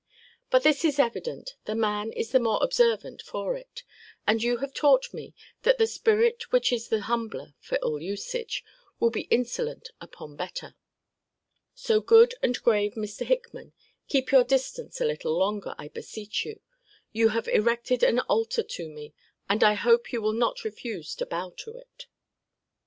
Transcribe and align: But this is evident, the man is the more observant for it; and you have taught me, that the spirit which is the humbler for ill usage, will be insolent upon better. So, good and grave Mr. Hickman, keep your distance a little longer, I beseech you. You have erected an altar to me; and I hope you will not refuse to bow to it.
But 0.49 0.63
this 0.63 0.83
is 0.83 0.97
evident, 0.97 1.53
the 1.65 1.75
man 1.75 2.11
is 2.13 2.31
the 2.31 2.39
more 2.39 2.57
observant 2.63 3.21
for 3.21 3.55
it; 3.55 3.83
and 4.25 4.41
you 4.41 4.57
have 4.57 4.73
taught 4.73 5.13
me, 5.13 5.35
that 5.61 5.77
the 5.77 5.85
spirit 5.85 6.51
which 6.51 6.73
is 6.73 6.87
the 6.89 7.01
humbler 7.01 7.53
for 7.59 7.77
ill 7.83 8.01
usage, 8.01 8.63
will 8.99 9.11
be 9.11 9.27
insolent 9.29 9.91
upon 10.01 10.35
better. 10.35 10.75
So, 11.75 12.01
good 12.01 12.33
and 12.41 12.59
grave 12.63 12.95
Mr. 12.95 13.27
Hickman, 13.27 13.73
keep 14.07 14.31
your 14.31 14.43
distance 14.43 14.99
a 14.99 15.05
little 15.05 15.37
longer, 15.37 15.75
I 15.77 15.87
beseech 15.89 16.45
you. 16.47 16.61
You 17.11 17.27
have 17.29 17.47
erected 17.47 18.01
an 18.01 18.21
altar 18.21 18.63
to 18.63 18.89
me; 18.89 19.13
and 19.47 19.63
I 19.63 19.75
hope 19.75 20.11
you 20.11 20.19
will 20.19 20.33
not 20.33 20.63
refuse 20.63 21.13
to 21.13 21.27
bow 21.27 21.53
to 21.57 21.77
it. 21.77 22.07